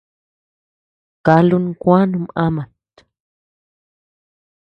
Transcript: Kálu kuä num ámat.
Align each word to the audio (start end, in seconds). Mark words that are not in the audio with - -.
Kálu 1.25 1.57
kuä 1.81 1.99
num 2.09 2.25
ámat. 2.45 2.93